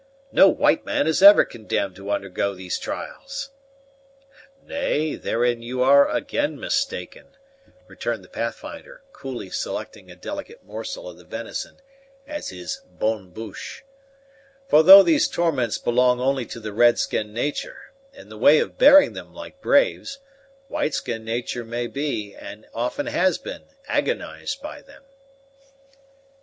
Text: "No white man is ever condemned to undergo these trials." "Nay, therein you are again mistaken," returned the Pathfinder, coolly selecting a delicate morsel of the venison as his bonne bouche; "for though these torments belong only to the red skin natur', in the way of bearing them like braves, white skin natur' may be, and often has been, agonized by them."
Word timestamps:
"No 0.31 0.47
white 0.49 0.83
man 0.83 1.05
is 1.05 1.21
ever 1.21 1.45
condemned 1.45 1.95
to 1.97 2.09
undergo 2.09 2.55
these 2.55 2.79
trials." 2.79 3.51
"Nay, 4.65 5.13
therein 5.15 5.61
you 5.61 5.83
are 5.83 6.09
again 6.09 6.59
mistaken," 6.59 7.37
returned 7.87 8.23
the 8.23 8.27
Pathfinder, 8.27 9.03
coolly 9.13 9.51
selecting 9.51 10.09
a 10.09 10.15
delicate 10.15 10.63
morsel 10.63 11.07
of 11.07 11.17
the 11.17 11.23
venison 11.23 11.81
as 12.25 12.49
his 12.49 12.81
bonne 12.89 13.29
bouche; 13.29 13.83
"for 14.67 14.81
though 14.81 15.03
these 15.03 15.27
torments 15.29 15.77
belong 15.77 16.19
only 16.19 16.47
to 16.47 16.59
the 16.59 16.73
red 16.73 16.97
skin 16.97 17.31
natur', 17.31 17.93
in 18.11 18.29
the 18.29 18.39
way 18.39 18.57
of 18.57 18.79
bearing 18.79 19.13
them 19.13 19.31
like 19.35 19.61
braves, 19.61 20.17
white 20.67 20.95
skin 20.95 21.23
natur' 21.23 21.63
may 21.63 21.85
be, 21.85 22.33
and 22.33 22.65
often 22.73 23.05
has 23.05 23.37
been, 23.37 23.65
agonized 23.87 24.63
by 24.63 24.81
them." 24.81 25.03